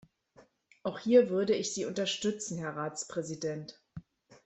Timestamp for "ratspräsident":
2.75-3.79